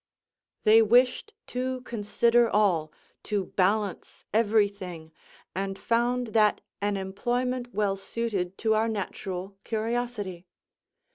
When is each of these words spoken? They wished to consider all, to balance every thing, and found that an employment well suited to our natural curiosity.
They 0.63 0.81
wished 0.81 1.31
to 1.53 1.81
consider 1.81 2.49
all, 2.49 2.91
to 3.21 3.45
balance 3.55 4.25
every 4.33 4.67
thing, 4.67 5.11
and 5.53 5.77
found 5.77 6.29
that 6.29 6.59
an 6.81 6.97
employment 6.97 7.71
well 7.71 7.95
suited 7.95 8.57
to 8.65 8.73
our 8.73 8.87
natural 8.89 9.59
curiosity. 9.63 10.47